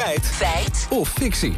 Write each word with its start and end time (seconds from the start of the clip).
Feit. 0.00 0.26
Feit. 0.26 0.86
Of 0.90 1.08
fictie. 1.08 1.54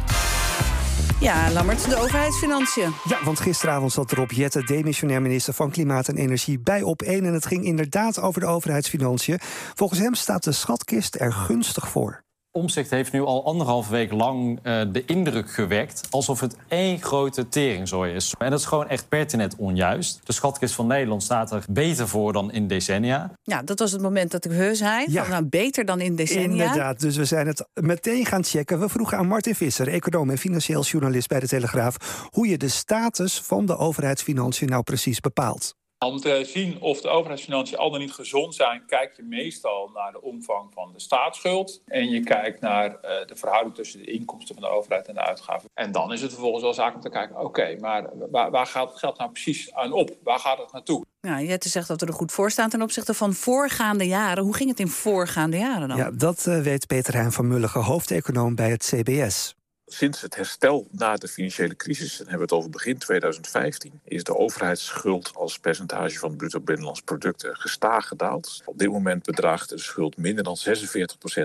Ja, 1.19 1.51
Lammert, 1.51 1.89
de 1.89 1.97
overheidsfinanciën. 1.97 2.93
Ja, 3.03 3.23
want 3.23 3.39
gisteravond 3.39 3.91
zat 3.91 4.11
Rob 4.11 4.31
Jette, 4.31 4.63
demissionair 4.63 5.21
minister 5.21 5.53
van 5.53 5.71
Klimaat 5.71 6.07
en 6.07 6.15
Energie, 6.15 6.59
bij 6.59 6.81
op 6.81 7.01
één. 7.01 7.25
En 7.25 7.33
het 7.33 7.45
ging 7.45 7.65
inderdaad 7.65 8.19
over 8.19 8.41
de 8.41 8.47
overheidsfinanciën. 8.47 9.39
Volgens 9.73 9.99
hem 9.99 10.13
staat 10.13 10.43
de 10.43 10.51
schatkist 10.51 11.15
er 11.15 11.33
gunstig 11.33 11.87
voor. 11.87 12.22
Omzicht 12.55 12.89
heeft 12.89 13.11
nu 13.11 13.21
al 13.21 13.45
anderhalf 13.45 13.89
week 13.89 14.11
lang 14.11 14.59
uh, 14.63 14.81
de 14.91 15.05
indruk 15.05 15.51
gewekt 15.51 16.07
alsof 16.09 16.39
het 16.39 16.55
één 16.67 17.01
grote 17.01 17.49
teringzooi 17.49 18.13
is. 18.13 18.33
En 18.37 18.49
dat 18.49 18.59
is 18.59 18.65
gewoon 18.65 18.87
echt 18.87 19.09
pertinent 19.09 19.55
onjuist. 19.55 20.19
De 20.23 20.33
schatkist 20.33 20.75
van 20.75 20.87
Nederland 20.87 21.23
staat 21.23 21.51
er 21.51 21.65
beter 21.69 22.07
voor 22.07 22.33
dan 22.33 22.51
in 22.51 22.67
decennia. 22.67 23.31
Ja, 23.41 23.61
dat 23.61 23.79
was 23.79 23.91
het 23.91 24.01
moment 24.01 24.31
dat 24.31 24.45
ik 24.45 24.51
heus 24.51 24.77
zei. 24.77 25.05
Ja. 25.09 25.21
Van, 25.21 25.31
nou, 25.31 25.45
beter 25.45 25.85
dan 25.85 26.01
in 26.01 26.15
decennia. 26.15 26.63
Inderdaad, 26.63 26.99
dus 26.99 27.15
we 27.15 27.25
zijn 27.25 27.47
het 27.47 27.67
meteen 27.73 28.25
gaan 28.25 28.43
checken. 28.43 28.79
We 28.79 28.89
vroegen 28.89 29.17
aan 29.17 29.27
Martin 29.27 29.55
Visser, 29.55 29.87
econoom 29.87 30.29
en 30.29 30.37
financieel 30.37 30.83
journalist 30.83 31.27
bij 31.27 31.39
de 31.39 31.47
Telegraaf, 31.47 32.27
hoe 32.31 32.47
je 32.47 32.57
de 32.57 32.67
status 32.67 33.41
van 33.41 33.65
de 33.65 33.77
overheidsfinanciën 33.77 34.67
nou 34.67 34.83
precies 34.83 35.19
bepaalt. 35.19 35.75
Om 36.03 36.19
te 36.19 36.43
zien 36.45 36.81
of 36.81 37.01
de 37.01 37.09
overheidsfinanciën 37.09 37.77
al 37.77 37.91
dan 37.91 37.99
niet 37.99 38.11
gezond 38.11 38.55
zijn, 38.55 38.83
kijk 38.87 39.13
je 39.15 39.23
meestal 39.23 39.89
naar 39.93 40.11
de 40.11 40.21
omvang 40.21 40.73
van 40.73 40.91
de 40.93 40.99
staatsschuld. 40.99 41.81
En 41.85 42.09
je 42.09 42.19
kijkt 42.19 42.61
naar 42.61 42.89
uh, 42.89 42.99
de 43.25 43.35
verhouding 43.35 43.75
tussen 43.75 43.99
de 43.99 44.11
inkomsten 44.11 44.55
van 44.55 44.63
de 44.63 44.69
overheid 44.69 45.07
en 45.07 45.13
de 45.13 45.19
uitgaven. 45.19 45.69
En 45.73 45.91
dan 45.91 46.13
is 46.13 46.21
het 46.21 46.31
vervolgens 46.31 46.63
wel 46.63 46.73
zaak 46.73 46.95
om 46.95 47.01
te 47.01 47.09
kijken, 47.09 47.35
oké, 47.35 47.45
okay, 47.45 47.75
maar 47.75 48.09
waar, 48.31 48.51
waar, 48.51 48.67
gaat 48.67 48.89
het 48.89 48.99
geld 48.99 49.17
nou 49.17 49.31
precies 49.31 49.73
aan 49.73 49.91
op? 49.91 50.17
Waar 50.23 50.39
gaat 50.39 50.57
het 50.57 50.71
naartoe? 50.71 51.05
Ja, 51.21 51.41
Jette 51.41 51.69
zegt 51.69 51.87
dat 51.87 52.01
we 52.01 52.07
er 52.07 52.13
goed 52.13 52.31
voor 52.31 52.51
staan 52.51 52.69
ten 52.69 52.81
opzichte 52.81 53.13
van 53.13 53.33
voorgaande 53.33 54.07
jaren. 54.07 54.43
Hoe 54.43 54.55
ging 54.55 54.69
het 54.69 54.79
in 54.79 54.87
voorgaande 54.87 55.57
jaren 55.57 55.87
dan? 55.87 55.97
Ja, 55.97 56.11
dat 56.11 56.45
uh, 56.47 56.61
weet 56.61 56.87
Peter 56.87 57.13
Hein 57.13 57.31
van 57.31 57.47
Mulligen, 57.47 57.81
hoofdeconoom 57.81 58.55
bij 58.55 58.69
het 58.69 58.83
CBS. 58.83 59.55
Sinds 59.93 60.21
het 60.21 60.35
herstel 60.35 60.87
na 60.91 61.15
de 61.15 61.27
financiële 61.27 61.75
crisis, 61.75 62.17
dan 62.17 62.27
hebben 62.27 62.47
we 62.47 62.53
het 62.53 62.53
over 62.53 62.69
begin 62.69 62.97
2015, 62.97 63.99
is 64.03 64.23
de 64.23 64.37
overheidsschuld 64.37 65.31
als 65.35 65.59
percentage 65.59 66.19
van 66.19 66.29
het 66.29 66.37
bruto 66.37 66.59
binnenlands 66.59 67.01
product 67.01 67.47
gestaag 67.51 68.07
gedaald. 68.07 68.61
Op 68.65 68.77
dit 68.77 68.91
moment 68.91 69.23
bedraagt 69.23 69.69
de 69.69 69.77
schuld 69.77 70.17
minder 70.17 70.43
dan 70.43 70.57
46% 70.57 70.63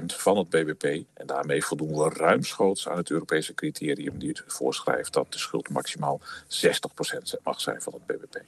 van 0.06 0.36
het 0.36 0.48
BBP. 0.48 1.04
En 1.14 1.26
daarmee 1.26 1.64
voldoen 1.64 1.96
we 1.96 2.08
ruimschoots 2.08 2.88
aan 2.88 2.96
het 2.96 3.10
Europese 3.10 3.54
criterium 3.54 4.18
die 4.18 4.28
het 4.28 4.42
voorschrijft 4.46 5.12
dat 5.12 5.32
de 5.32 5.38
schuld 5.38 5.68
maximaal 5.68 6.20
60% 6.42 7.42
mag 7.42 7.60
zijn 7.60 7.82
van 7.82 7.92
het 7.92 8.06
BBP. 8.06 8.42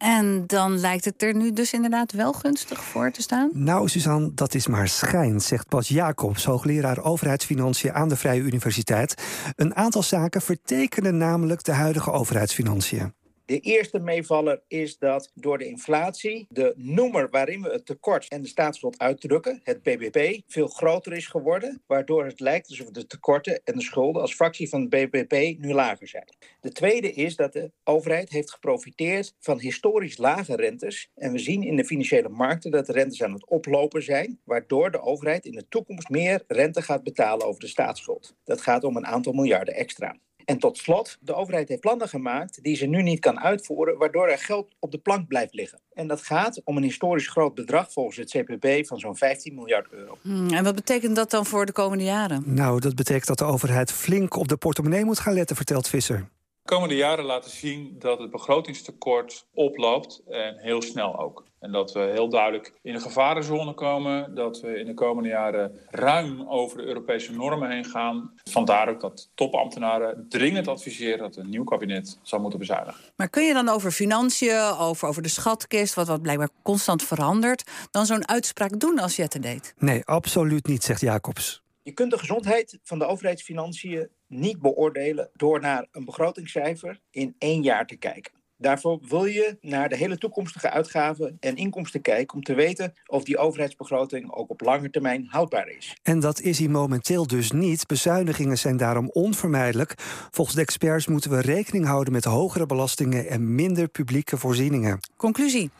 En 0.00 0.44
dan 0.46 0.78
lijkt 0.78 1.04
het 1.04 1.22
er 1.22 1.34
nu 1.34 1.52
dus 1.52 1.72
inderdaad 1.72 2.12
wel 2.12 2.32
gunstig 2.32 2.84
voor 2.84 3.10
te 3.10 3.22
staan? 3.22 3.50
Nou, 3.52 3.88
Suzanne, 3.88 4.34
dat 4.34 4.54
is 4.54 4.66
maar 4.66 4.88
schijn, 4.88 5.40
zegt 5.40 5.68
Bas 5.68 5.88
Jacobs, 5.88 6.44
hoogleraar 6.44 7.02
overheidsfinanciën 7.02 7.94
aan 7.94 8.08
de 8.08 8.16
Vrije 8.16 8.40
Universiteit. 8.40 9.14
Een 9.56 9.76
aantal 9.76 10.02
zaken 10.02 10.40
vertekenen 10.40 11.16
namelijk 11.16 11.64
de 11.64 11.72
huidige 11.72 12.10
overheidsfinanciën. 12.10 13.12
De 13.50 13.60
eerste 13.60 13.98
meevaller 13.98 14.62
is 14.68 14.98
dat 14.98 15.30
door 15.34 15.58
de 15.58 15.64
inflatie 15.64 16.46
de 16.48 16.72
noemer 16.76 17.30
waarin 17.30 17.62
we 17.62 17.68
het 17.68 17.86
tekort 17.86 18.28
en 18.28 18.42
de 18.42 18.48
staatsschuld 18.48 18.98
uitdrukken, 18.98 19.60
het 19.62 19.82
BBP, 19.82 20.40
veel 20.46 20.66
groter 20.66 21.12
is 21.12 21.26
geworden, 21.26 21.82
waardoor 21.86 22.24
het 22.24 22.40
lijkt 22.40 22.68
alsof 22.68 22.90
de 22.90 23.06
tekorten 23.06 23.60
en 23.64 23.74
de 23.74 23.82
schulden 23.82 24.22
als 24.22 24.34
fractie 24.34 24.68
van 24.68 24.80
het 24.80 24.90
BBP 24.90 25.58
nu 25.58 25.72
lager 25.72 26.08
zijn. 26.08 26.34
De 26.60 26.72
tweede 26.72 27.12
is 27.12 27.36
dat 27.36 27.52
de 27.52 27.72
overheid 27.84 28.30
heeft 28.30 28.50
geprofiteerd 28.50 29.34
van 29.38 29.60
historisch 29.60 30.18
lage 30.18 30.56
rentes 30.56 31.10
en 31.14 31.32
we 31.32 31.38
zien 31.38 31.62
in 31.62 31.76
de 31.76 31.84
financiële 31.84 32.28
markten 32.28 32.70
dat 32.70 32.86
de 32.86 32.92
rentes 32.92 33.22
aan 33.22 33.32
het 33.32 33.46
oplopen 33.46 34.02
zijn, 34.02 34.40
waardoor 34.44 34.90
de 34.90 35.00
overheid 35.00 35.44
in 35.44 35.52
de 35.52 35.68
toekomst 35.68 36.08
meer 36.08 36.44
rente 36.46 36.82
gaat 36.82 37.02
betalen 37.02 37.46
over 37.46 37.60
de 37.60 37.68
staatsschuld. 37.68 38.34
Dat 38.44 38.60
gaat 38.60 38.84
om 38.84 38.96
een 38.96 39.06
aantal 39.06 39.32
miljarden 39.32 39.74
extra. 39.74 40.18
En 40.44 40.58
tot 40.58 40.78
slot, 40.78 41.18
de 41.20 41.34
overheid 41.34 41.68
heeft 41.68 41.80
plannen 41.80 42.08
gemaakt 42.08 42.62
die 42.62 42.76
ze 42.76 42.86
nu 42.86 43.02
niet 43.02 43.20
kan 43.20 43.40
uitvoeren, 43.40 43.98
waardoor 43.98 44.28
er 44.28 44.38
geld 44.38 44.74
op 44.78 44.90
de 44.90 44.98
plank 44.98 45.28
blijft 45.28 45.54
liggen. 45.54 45.80
En 45.92 46.06
dat 46.06 46.22
gaat 46.22 46.60
om 46.64 46.76
een 46.76 46.82
historisch 46.82 47.28
groot 47.28 47.54
bedrag 47.54 47.92
volgens 47.92 48.16
het 48.16 48.30
CPB 48.30 48.86
van 48.86 48.98
zo'n 48.98 49.16
15 49.16 49.54
miljard 49.54 49.86
euro. 49.90 50.18
Hmm, 50.22 50.50
en 50.50 50.64
wat 50.64 50.74
betekent 50.74 51.16
dat 51.16 51.30
dan 51.30 51.46
voor 51.46 51.66
de 51.66 51.72
komende 51.72 52.04
jaren? 52.04 52.42
Nou, 52.46 52.80
dat 52.80 52.94
betekent 52.94 53.26
dat 53.26 53.38
de 53.38 53.44
overheid 53.44 53.92
flink 53.92 54.36
op 54.36 54.48
de 54.48 54.56
portemonnee 54.56 55.04
moet 55.04 55.18
gaan 55.18 55.34
letten, 55.34 55.56
vertelt 55.56 55.88
Visser. 55.88 56.28
De 56.70 56.76
komende 56.76 56.96
jaren 56.96 57.24
laten 57.24 57.50
zien 57.50 57.96
dat 57.98 58.18
het 58.18 58.30
begrotingstekort 58.30 59.46
oploopt 59.54 60.22
en 60.28 60.58
heel 60.58 60.82
snel 60.82 61.18
ook. 61.18 61.44
En 61.60 61.72
dat 61.72 61.92
we 61.92 62.00
heel 62.00 62.28
duidelijk 62.28 62.72
in 62.82 62.92
de 62.92 63.00
gevarenzone 63.00 63.74
komen. 63.74 64.34
Dat 64.34 64.60
we 64.60 64.78
in 64.78 64.86
de 64.86 64.94
komende 64.94 65.28
jaren 65.28 65.80
ruim 65.90 66.48
over 66.48 66.78
de 66.78 66.84
Europese 66.84 67.32
normen 67.32 67.70
heen 67.70 67.84
gaan. 67.84 68.32
Vandaar 68.50 68.88
ook 68.88 69.00
dat 69.00 69.30
topambtenaren 69.34 70.26
dringend 70.28 70.68
adviseren 70.68 71.18
dat 71.18 71.36
een 71.36 71.50
nieuw 71.50 71.64
kabinet 71.64 72.18
zou 72.22 72.42
moeten 72.42 72.58
bezuinigen. 72.58 73.00
Maar 73.16 73.28
kun 73.28 73.44
je 73.44 73.52
dan 73.52 73.68
over 73.68 73.90
financiën, 73.90 74.74
over, 74.78 75.08
over 75.08 75.22
de 75.22 75.28
schatkist, 75.28 75.94
wat, 75.94 76.06
wat 76.06 76.22
blijkbaar 76.22 76.50
constant 76.62 77.02
verandert, 77.02 77.70
dan 77.90 78.06
zo'n 78.06 78.28
uitspraak 78.28 78.80
doen 78.80 78.98
als 78.98 79.16
Jette 79.16 79.38
deed? 79.38 79.74
Nee, 79.78 80.04
absoluut 80.04 80.66
niet, 80.66 80.82
zegt 80.82 81.00
Jacobs. 81.00 81.62
Je 81.90 81.96
kunt 81.96 82.10
de 82.10 82.18
gezondheid 82.18 82.78
van 82.82 82.98
de 82.98 83.06
overheidsfinanciën 83.06 84.10
niet 84.26 84.60
beoordelen 84.60 85.30
door 85.32 85.60
naar 85.60 85.86
een 85.90 86.04
begrotingscijfer 86.04 87.00
in 87.10 87.34
één 87.38 87.62
jaar 87.62 87.86
te 87.86 87.96
kijken. 87.96 88.39
Daarvoor 88.60 88.98
wil 89.08 89.24
je 89.24 89.56
naar 89.60 89.88
de 89.88 89.96
hele 89.96 90.18
toekomstige 90.18 90.70
uitgaven 90.70 91.36
en 91.40 91.56
inkomsten 91.56 92.00
kijken 92.00 92.36
om 92.36 92.42
te 92.42 92.54
weten 92.54 92.92
of 93.06 93.24
die 93.24 93.38
overheidsbegroting 93.38 94.32
ook 94.32 94.50
op 94.50 94.60
lange 94.60 94.90
termijn 94.90 95.26
houdbaar 95.28 95.68
is. 95.68 95.96
En 96.02 96.20
dat 96.20 96.40
is 96.40 96.58
hij 96.58 96.68
momenteel 96.68 97.26
dus 97.26 97.50
niet. 97.50 97.86
Bezuinigingen 97.86 98.58
zijn 98.58 98.76
daarom 98.76 99.10
onvermijdelijk. 99.12 99.94
Volgens 100.30 100.56
de 100.56 100.62
experts 100.62 101.06
moeten 101.06 101.30
we 101.30 101.40
rekening 101.40 101.86
houden 101.86 102.12
met 102.12 102.24
hogere 102.24 102.66
belastingen 102.66 103.28
en 103.28 103.54
minder 103.54 103.88
publieke 103.88 104.36
voorzieningen. 104.36 105.00
Conclusie. 105.16 105.70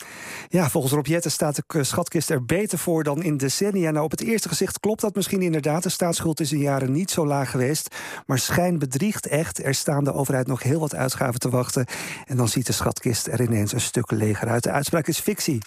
Ja, 0.49 0.71
volgens 0.71 0.93
Rob 0.93 1.07
Jetten 1.07 1.31
staat 1.31 1.63
de 1.67 1.85
schatkist 1.85 2.31
er 2.31 2.45
beter 2.45 2.79
voor 2.79 3.05
dan 3.05 3.23
in 3.23 3.37
decennia. 3.37 3.91
Nou, 3.91 4.05
op 4.05 4.11
het 4.11 4.21
eerste 4.21 4.49
gezicht 4.49 4.81
klopt 4.81 5.01
dat 5.01 5.15
misschien 5.15 5.43
inderdaad. 5.43 5.83
De 5.83 5.89
staatsschuld 5.89 6.41
is 6.41 6.53
in 6.53 6.59
jaren 6.59 6.93
niet 6.93 7.11
zo 7.11 7.27
laag 7.27 7.51
geweest. 7.51 7.97
Maar 8.27 8.39
schijn 8.39 8.79
bedriegt 8.79 9.27
echt. 9.27 9.65
Er 9.65 9.75
staan 9.75 10.05
de 10.05 10.13
overheid 10.13 10.47
nog 10.47 10.63
heel 10.63 10.81
wat 10.81 10.95
uitgaven 10.95 11.41
te 11.41 11.51
wachten. 11.51 11.87
En 12.27 12.37
dan 12.37 12.49
ziet 12.49 12.69
de 12.71 12.77
schatkist 12.77 13.27
er 13.27 13.41
ineens 13.41 13.73
een 13.73 13.81
stuk 13.81 14.11
leger 14.11 14.49
uit. 14.49 14.63
De 14.63 14.71
uitspraak 14.71 15.07
is 15.07 15.19
fictie. 15.19 15.61